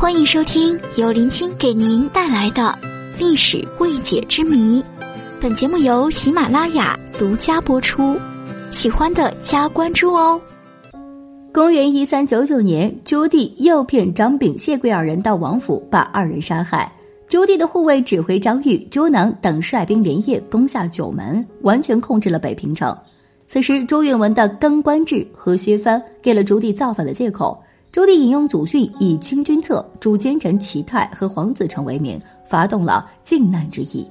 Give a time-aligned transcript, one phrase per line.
[0.00, 2.74] 欢迎收听由林青给您带来的
[3.18, 4.82] 历史未解之谜。
[5.38, 8.18] 本节目由喜马拉雅独家播出，
[8.70, 10.40] 喜欢的加关注哦。
[11.52, 16.90] 公元一三九九年，朱棣诱骗张炳、谢贵二人到王府，把二人杀害。
[17.28, 22.96] 朱棣的护卫指挥张玉、朱能等率兵连夜攻下九门，完全控制了北平城。
[23.46, 27.62] 此时，朱允文的更官制和削藩给了朱棣造反的借口。
[27.92, 34.06] 朱棣引用祖训，以清君侧、主奸臣齐泰和黄子成为名，发动了靖难之役。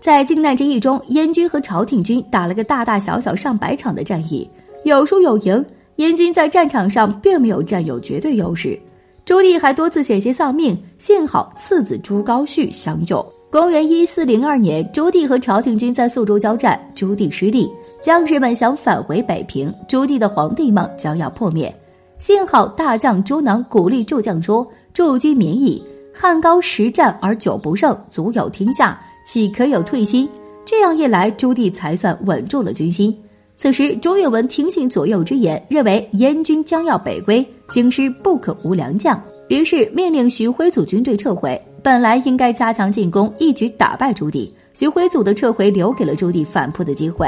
[0.00, 4.48] 在靖难之役中，燕军和朝廷军打了个大大小小上百场的战役，
[4.84, 5.64] 有输有赢。
[5.96, 8.76] 燕军在战场上并没有占有绝对优势，
[9.24, 13.24] 朱棣还多次险些丧命，幸好次子朱高煦相救。
[13.52, 17.70] 公元一四零二年，朱棣和朝廷军在宿州交战，朱棣失利。
[18.00, 21.72] 将士们想返回北平，朱棣的皇帝梦将要破灭。
[22.22, 25.82] 幸好大将朱能鼓励诸将说：“驻军免矣，
[26.14, 28.96] 汉高实战而久不胜，足有天下，
[29.26, 30.28] 岂可有退心？”
[30.64, 33.12] 这样一来，朱棣才算稳住了军心。
[33.56, 41.60] 此时，朱允文听信左右之言，认为燕军将要北归，京师不可无良将，于是命令徐辉祖军队撤回。
[41.82, 44.48] 本来应该加强进攻，一举打败朱棣。
[44.74, 47.26] 徐辉祖的撤回留给了朱棣反扑的机会。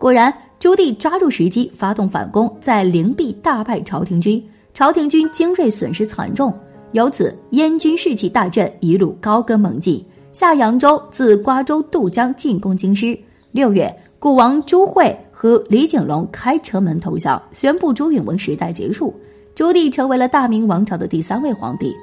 [0.00, 4.42] 果然，朱棣抓住时机发动反攻，在灵璧大败朝廷军，
[4.72, 6.50] 朝廷军精锐损失惨重。
[6.92, 13.16] 由此，燕军士气大振，一路高歌猛进，下扬州，自瓜州渡江进攻京师。
[13.52, 19.14] 六月，古王朱惠和李景龙开城门投降，宣布朱允文时代结束，
[19.54, 21.94] 朱棣成为了大明王朝的第三位皇帝。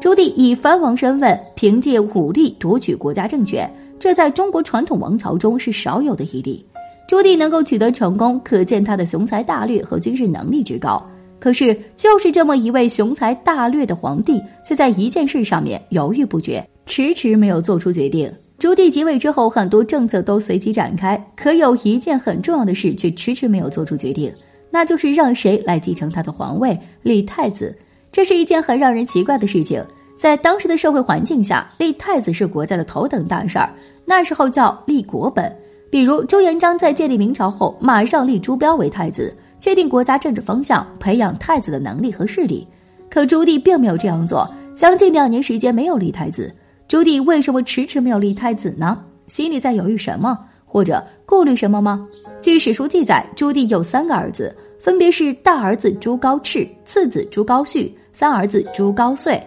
[0.00, 6.66] 朱棣以藩王身份，凭借武力夺取国家政权，这在中国传统王朝中是少有的一例。
[7.06, 11.04] 朱棣能够取得成功，可见他的雄才大略和军事能力之高。
[11.38, 18.32] 可是，就是这么一位雄才大略的皇帝，却在一件事上面犹豫不决，迟迟没有做出决定。
[18.58, 24.32] 朱棣即位之后，很多政策都随即展开，可有一件很重要的事却迟迟没有做出决定，
[24.70, 27.76] 那就是让谁来继承他的皇位，立太子。
[28.10, 29.84] 这是一件很让人奇怪的事情。
[30.16, 33.68] 在当时的社会环境下，立太子是国家的头等大事儿，
[34.06, 35.54] 那时候叫立国本。
[35.94, 42.66] 比如朱元璋在建立明朝后，马上立朱标为太子，确定国家政治方向，培养太子的能力和势力。
[43.08, 44.44] 可朱棣并没有这样做，
[44.74, 46.52] 将近两年时间没有立太子。
[46.88, 49.04] 朱棣为什么迟迟没有立太子呢？
[49.28, 52.04] 心里在犹豫什么，或者顾虑什么吗？
[52.40, 59.40] 据史书记载，朱棣有三个儿子，分别是大儿子朱高炽、次子朱高煦、三儿子朱高燧。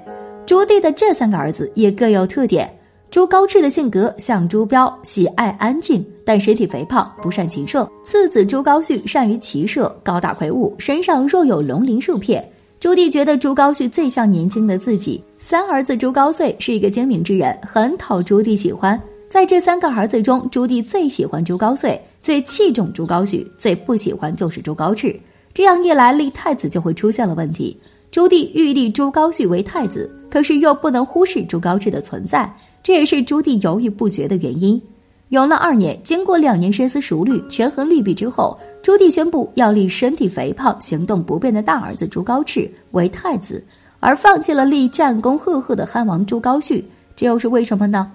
[0.46, 2.74] 朱棣的这三个儿子也各有特点。
[3.10, 7.90] 朱高炽的性格像朱标，喜爱安静，但身体肥胖，不善骑射。
[8.04, 12.48] 次子朱高煦善于骑射，高大魁梧，身上若有龙鳞数片。
[12.82, 15.24] 朱棣觉得朱高煦最像年轻的自己。
[15.38, 19.02] 三儿子朱高燧是一个精明之人，很讨朱棣喜欢。
[19.30, 25.18] 在这三个儿子中，朱棣最喜欢朱高燧，最器重朱高煦，最不喜欢就是朱高炽。
[25.54, 27.76] 这样一来，立太子就会出现了问题。
[28.12, 32.54] 朱棣欲立朱高煦为太子，可是又不能忽视朱高炽的存在。
[32.88, 34.82] 这也是朱棣犹豫不决的原因。
[35.28, 43.62] 永乐二年，经过两年深思熟虑、权衡利弊之后，朱棣宣布要立身体肥胖、行动不便的大儿子朱高炽为太子，
[44.00, 46.82] 而放弃了立战功赫赫的汉王朱高煦。
[47.14, 48.10] 这又是为什么呢？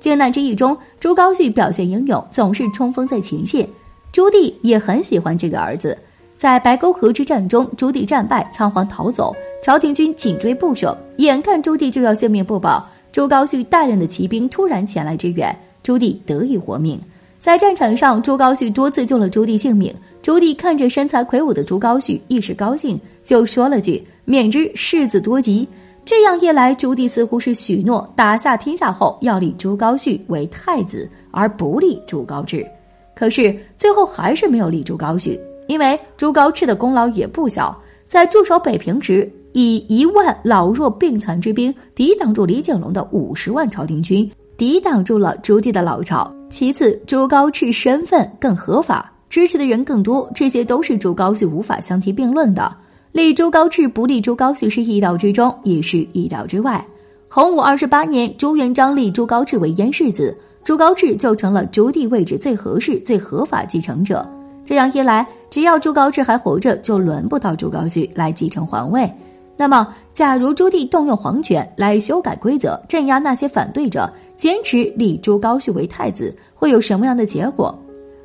[0.00, 3.68] 靖难之役中，朱高煦表现英勇，总是冲锋在前线。
[4.10, 5.98] 朱棣也很喜欢这个儿子。
[6.34, 12.88] 在白沟河之战中，朱棣战败，仓皇逃走，朝廷军紧追不舍，眼看朱棣就要性命不保。
[13.14, 17.00] 朱高煦带领的骑兵突然前来支援，朱棣得以活命。
[17.38, 19.94] 在战场上，朱高煦多次救了朱棣性命。
[20.20, 25.68] 朱棣看着身材魁梧的朱高煦，一时高兴，就说了句：“免之世子多疾。”
[26.04, 32.66] 这样一来，朱棣似乎是许诺打下天下后要立朱高煦为太子，而不立朱高炽。
[33.14, 35.38] 可是最后还是没有立朱高煦，
[35.68, 39.30] 因为朱高炽的功劳也不小，在驻守北平时。
[39.54, 46.28] 以一万老弱病残之兵抵挡住李景龙的五十万朝廷军，抵挡住了朱棣的老巢。
[46.50, 52.76] 其次，朱高炽身份更合法，支持的人更多，这些都是朱高煦无法相提并论的。
[53.12, 56.84] 立朱高炽不立朱高煦是意料之中，也是意料之外。
[57.28, 64.28] 洪武二十八年，朱元璋立朱高炽为燕世子，朱高炽就成了朱棣位置最合适、最合法继承者。
[64.64, 69.08] 这样一来，只要朱高炽还活着，就轮不到朱高煦来继承皇位。
[69.56, 77.76] 那么，假如朱棣动用皇权来修改规则，镇压那些反对者，坚持立朱高煦为太子，会有什么样的结果？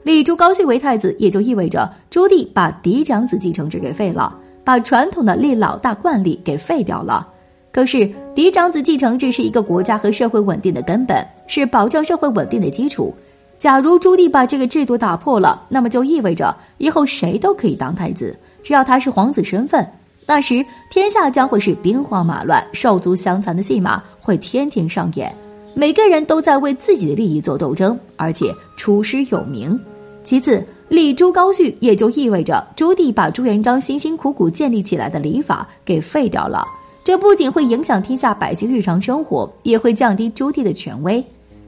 [0.04, 7.28] 立朱高煦为太子，也就意味着朱棣把嫡长子继承制给废了，把传统的立老大惯例给废掉了。
[7.72, 13.14] 可是嫡长子继承制是一个国家和社会稳定的根本，是保障社会稳定的基础。
[13.60, 19.88] 假如朱棣把这个制度打破了，那么就意味着以后谁都可以当太子，只要他是皇子身份。
[20.30, 25.36] 那时天下将会是兵荒马乱、手足相残的戏码会天天上演，
[25.74, 29.78] 每个人都在为自己的利益做斗争，而且出师有名。
[30.24, 36.64] 其次，立朱高煦也就意味着朱棣把朱元璋辛辛苦苦建立起来的礼法给废掉了。
[37.04, 41.26] 这不仅会影响天下百姓日常生活，也会降低朱棣的权威。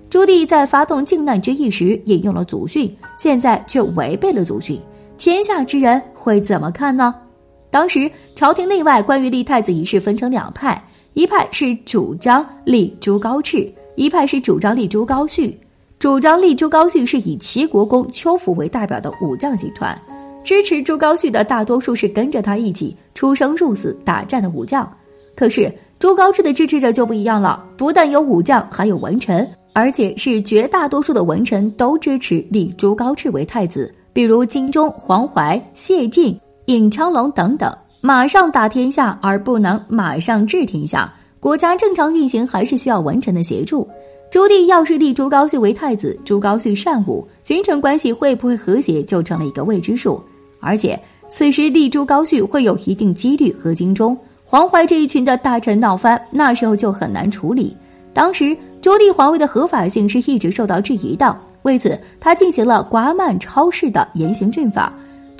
[0.08, 4.80] 朱棣在发动靖难之役时引用了祖训，现在却违背了祖训，
[5.18, 7.16] 天下之人会怎么看呢？
[7.72, 10.80] 当时朝廷内外关于立太子一事分成两派，
[11.14, 15.52] 一派是主张立朱高炽，一派是主张立朱高煦。
[15.98, 19.98] 主张立朱高煦是以齐国公邱福为代表的武将集团，
[20.44, 24.92] 支持朱高煦的大多数是跟着他一起出生入死打战的武将。
[25.36, 36.38] 可是朱高炽的支持者就不一样了，不但有武将，还有文臣，而且是绝大多数的文臣都支持立朱高炽为太子，比如金钟、黄淮、谢晋、
[36.74, 37.72] 尹昌龙等等。
[38.00, 43.88] 马上打天下而不能马上治天下，国家正常运行还是需要文臣的协助。
[44.32, 50.24] 朱棣要是立朱高煦为太子，朱高煦善武，君臣关系会不会和谐就成了一个未知数。
[50.60, 57.76] 而且此时立朱高煦会有一定几率和金钟、黄淮这一群的大臣闹翻，那时候就很难处理。
[58.14, 64.92] 当时朱棣皇位的合法性是一直受到质疑的，为此他进行了寡满超市的严刑峻法，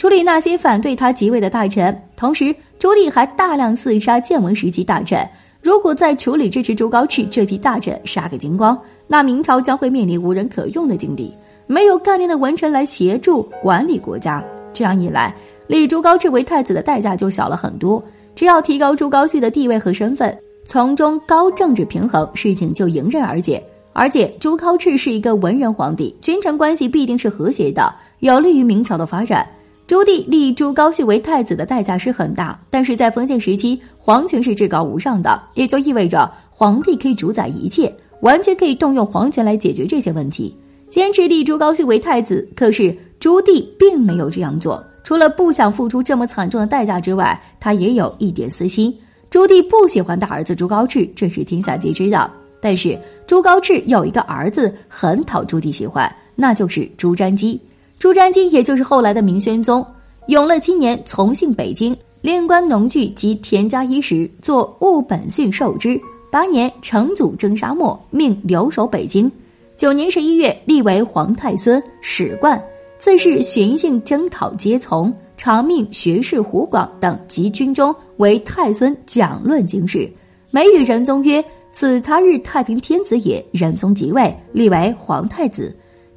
[0.02, 1.96] 处理那些反对他即位的大臣。
[2.18, 5.24] 同时，朱棣还大量刺杀建文时期大臣。
[5.62, 8.76] 如果再处理支持朱高炽这批大臣杀个精光，
[9.06, 11.32] 那明朝将会面临无人可用的境地，
[11.68, 14.44] 没有干练的文臣来协助管理国家。
[14.74, 15.32] 这样一来，
[15.68, 18.04] 立朱高炽为太子的代价就小了很多。
[18.34, 23.64] 只要提高朱高煦的地位和身份，从中高政治平衡，事情就迎刃而解。
[23.94, 29.48] 而且朱高炽是一个文人皇帝，君臣关系必定是和谐的，有利于明朝的发展。
[29.92, 40.56] 朱棣立朱高煦为太子的代价是很大，但是在封建时期，皇权是至高无上的，也就意味着皇帝可以主宰一切，完全可以动用皇权来解决这些问题。
[40.90, 48.98] 坚持立朱高煦为太子，可是朱棣并没有这样做，除了不想付出这么惨重的代价之外，他也有一点私心。
[49.30, 52.32] 朱棣不喜欢大儿子朱高炽，这是天下皆知的。
[52.62, 52.98] 但是
[53.28, 57.60] 朱高炽有一个儿子很讨朱棣喜欢，那就是朱瞻基。
[58.02, 59.86] 朱瞻基也就是后来的明宣宗，
[60.26, 66.02] 永乐七年从幸北京，练官农具及田家衣食，作务本训受之。
[66.32, 69.32] 八年成祖征沙漠，命留守北京。
[69.78, 72.60] 九年十一月，立为皇太孙，史冠。
[72.98, 80.12] 自是巡幸征讨皆从，常命学士胡广等及军中为太孙讲论经事。
[80.50, 85.72] 每与仁宗曰：“此他日太平天子也。”仁宗即位，立为皇太子。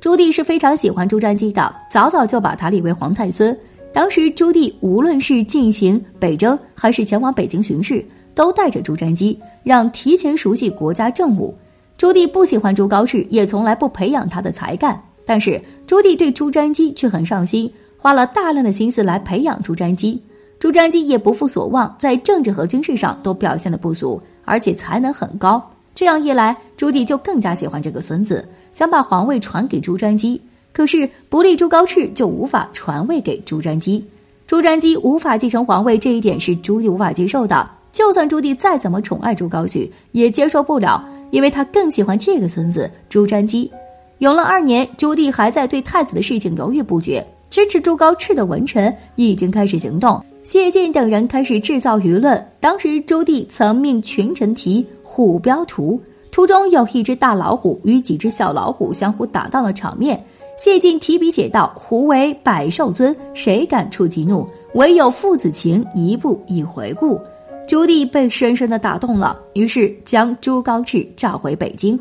[0.04, 3.58] 朱棣是非常喜欢朱瞻基的，早早就把他立为皇太孙。
[3.90, 8.04] 当时朱棣无论是进行北征，还是前往北京巡视，
[8.34, 11.56] 都带着朱瞻基，让提前熟悉国家政务。
[11.96, 15.02] 朱棣不喜欢朱高炽，也从来不培养他的才干。
[15.24, 20.22] 但是朱棣对朱瞻基却很上心，花了大量的心思来培养朱瞻基。
[20.58, 25.66] 朱瞻基也不负所望，在政治和军事上都表现的不俗，而且才能很高。
[25.94, 28.46] 这样一来，朱棣就更加喜欢这个孙子。
[28.74, 30.38] 想把皇位传给朱瞻基，
[30.72, 34.04] 可是不立朱高炽就无法传位给朱瞻基。
[34.48, 37.70] 朱瞻基无法继承皇位，这一点是朱棣无法接受的。
[37.92, 43.70] 就算朱棣再怎么宠爱朱高煦，也接受不了，因为他更喜欢这个孙子朱瞻基。
[44.18, 52.44] 永乐二年，朱棣还在对太子的事情犹豫不决，支持朱高炽的文臣已经开始行动，谢晋等人开始制造舆论。
[52.58, 56.02] 当时朱棣曾命群臣题虎标图。
[56.34, 60.20] 图中有一只大老虎与几只小老虎相互打闹的场面，
[60.58, 64.44] 谢晋提笔写道：“虎为百兽尊，谁敢触其怒？
[64.74, 67.20] 唯有父子情，一步一回顾。”
[67.68, 71.96] 朱棣被深深的打动了，于是将朱高炽召回北京。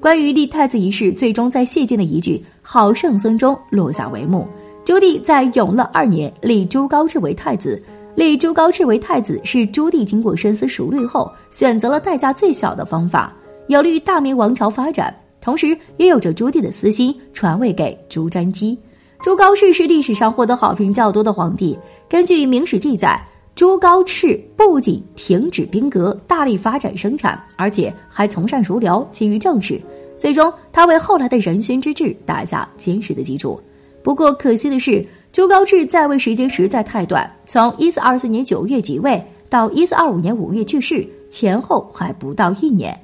[0.00, 4.48] 关于立太子一事，最终在谢晋的一句“好圣孙”中落下帷幕。
[4.84, 7.80] 朱棣在永乐二年立朱高炽为太子，
[8.16, 13.32] 立朱高炽为太子是朱棣经过深思熟虑后选择了代价最小的方法。
[13.68, 18.78] 有利于大明王朝发展，同时也有着朱棣的私心，传位给朱瞻基。
[19.22, 21.76] 朱高炽是历史上获得好评较多的皇帝。
[22.08, 23.20] 根据《明史》记载，
[23.56, 29.80] 朱高炽不仅停止兵革，大力发展生产，而且还从善如流，勤于政事。
[30.16, 33.60] 最终，他为后来的仁宣之治打下坚实的基础。
[34.02, 41.04] 不过，可惜的是，朱高炽在位时间实在太短，从一四二四年九月即位到一四二五年五月去世。
[41.28, 42.94] 前后还不到一年。《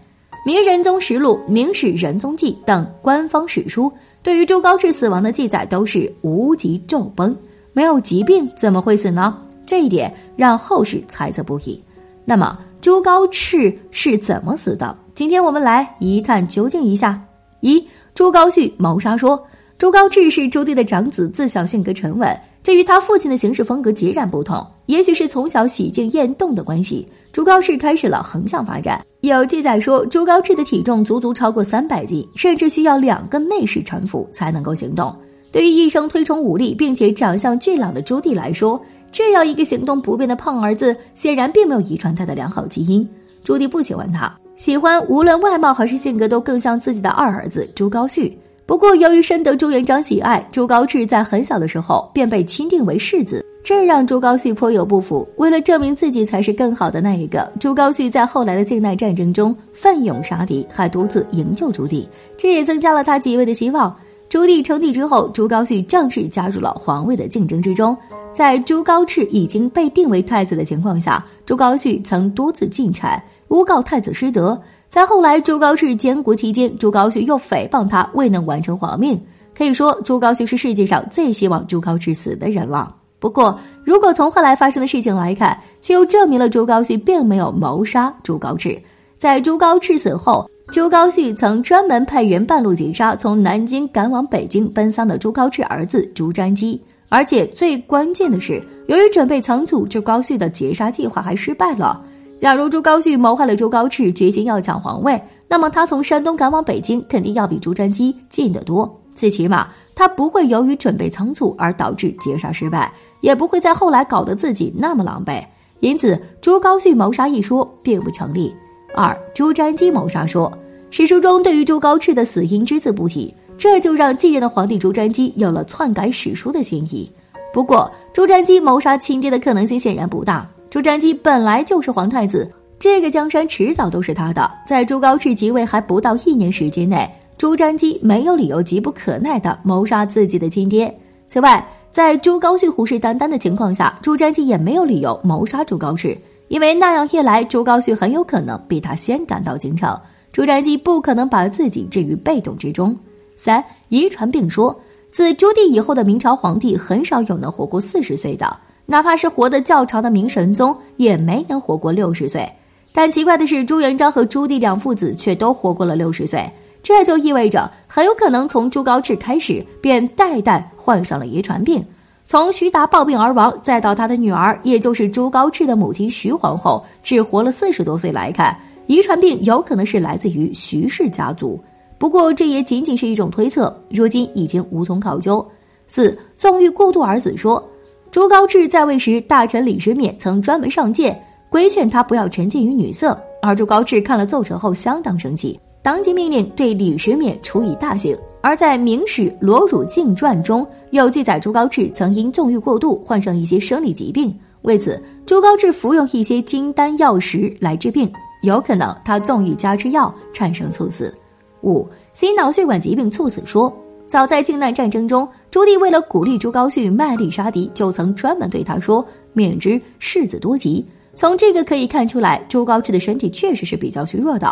[0.45, 3.93] 明仁宗实录》《明史仁宗记》等官方史书
[4.25, 7.37] 对于朱高炽死亡的记载都是无疾骤崩，
[7.73, 9.39] 没有疾病怎么会死呢？
[9.65, 11.81] 这一点让后世猜测不已。
[12.25, 14.97] 那么朱高炽是怎么死的？
[15.15, 17.23] 今天我们来一探究竟一下。
[17.61, 19.41] 一朱高煦谋杀说，
[19.79, 24.64] 朱高炽是朱棣的长子，自小性格沉稳，这与他父亲的行事风格截然不同。
[24.87, 29.04] 也许是从小喜静厌动的关系，朱高炽开始了横向发展。
[29.21, 35.14] 有记载说，朱高炽的体重足足超过三百斤，甚至需要两个内侍搀扶才能够行动。
[35.50, 43.07] 对于一生推崇武力并且长相俊朗的朱棣来说，这样一个行动不便的胖儿子，显然并没有遗传他的良好基因。
[43.42, 44.33] 朱棣不喜欢他。
[44.54, 48.33] 喜欢无论外貌还是性格都更像自己的二儿子朱高煦。
[48.73, 55.29] 不过，由于深得朱元璋喜爱，朱高炽在很小的时候便被钦定为世子，这让朱高煦颇有不服。
[55.37, 63.95] 为了证明自己才是更好的那一个，朱高煦在后来的靖难战争中奋勇杀敌，还独自营救朱棣，这也增加了他即位的希望。
[64.31, 67.95] 朱棣称帝之后，朱高煦正式加入了皇位的竞争之中。
[68.33, 73.21] 在朱高炽已经被定为太子的情况下，朱高煦曾多次进谗。
[73.49, 74.59] 诬告太子失德，
[74.93, 79.19] 在后来朱高炽监国期间，朱高煦又诽谤他未能完成皇命。
[79.57, 82.95] 可以说，朱高煦是世界上最希望朱高炽死的人了。
[83.19, 88.79] 不过，如果从后来发生的事情来看，却又证明了朱高煦并没有谋杀朱高炽。
[89.17, 96.79] 在朱高炽死后，朱高煦曾专门派人半路劫杀从南京赶往北京奔丧的朱高炽儿子朱瞻基。
[97.09, 101.99] 而且最关键的是，由于准备仓促，朱高煦的劫杀计划还失败了。
[102.43, 109.01] 假如朱高煦谋害了朱高炽，决心要抢皇位，那么他从山东赶往北京，肯定要比朱瞻基近得多。
[109.15, 115.41] 最起码，他不会由于准备仓促而导致劫杀失败，也不会在后来搞得自己那么狼狈。
[115.79, 118.53] 因此，朱高煦谋杀一说并不成立。
[118.97, 120.51] 二，朱瞻基谋杀说，
[120.91, 127.09] 史书中对于朱高炽的死因只字不提，这就让继任的皇帝朱瞻基有了篡改史书的嫌疑。
[127.55, 130.45] 不过，朱瞻基谋杀亲爹的可能性显然不大。
[130.73, 134.50] 朱瞻基本来就是皇太子，这个江山迟早都是他的。
[134.67, 140.91] 在朱高炽即位还不到一年时间内，朱瞻基没有理由急不可耐的谋杀自己的亲爹。
[141.29, 146.17] 此外，在朱高煦虎视眈眈的情况下，朱瞻基也没有理由谋杀朱高炽，
[146.49, 149.95] 因为那样一来，朱高煦很有可能比他先赶到京城，
[150.33, 152.97] 朱瞻基不可能把自己置于被动之中。
[153.37, 154.75] 三遗传病说，
[155.11, 158.57] 自朱棣以后的明朝皇帝很少有能活过四十岁的。
[158.93, 162.47] 哪怕是活得较长的明神宗，也没能活过六十岁。
[162.93, 166.47] 但奇怪的是，朱元璋和朱棣两父子却都活过了六十岁，
[166.83, 171.83] 这就意味着很有可能从朱高炽开始便代代患上了遗传病。
[172.27, 178.55] 从徐达暴病而亡，再到他的女儿，也就是朱高炽的母亲徐皇后，只活了四十多岁来看，
[178.89, 181.59] 遗传病有可能是来自于徐氏家族。
[181.97, 185.43] 不过，这也仅仅是一种推测，如今已经无从考究。
[185.87, 187.67] 四纵欲过度而死说。
[188.12, 198.14] 朱高炽在位时，大臣李时勉曾专门上谏规劝他不要沉浸于女色，而朱高炽看了奏折后相当生气，当即命令对李时勉处以大刑。
[198.42, 211.14] 而在《明史罗汝敬传》中有记载，朱高炽曾因纵欲过度患上一些生理疾病，为此朱高炽服用一些金丹药食来治病，有可能他纵欲加之药产生猝死。
[211.62, 213.75] 五心脑血管疾病猝死说。
[214.09, 220.82] 早在靖难战争中，朱棣为了鼓励朱高煦卖力杀敌，就曾专门对他说：“免之，世子多疾。”
[221.14, 224.50] 从这个可以看出来，朱高炽的身体确实是比较虚弱的。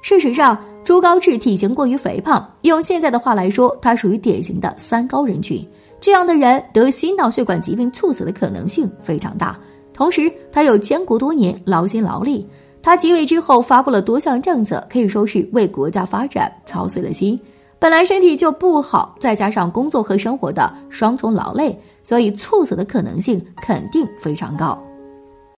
[0.00, 5.62] 事实上，朱高炽体型过于肥胖，用现在的话来说，他属于典型的三高人群。
[6.00, 9.54] 这样的人得心脑血管疾病猝死的可能性非常大。
[9.92, 12.48] 同时，他又监国多年，劳心劳力。
[12.80, 17.38] 他即位之后发布了多项政策，可以说是为国家发展操碎了心。
[17.80, 24.76] 本来身体就不好，再加上工作和生活的双重劳累，所以猝死的可能性肯定非常高。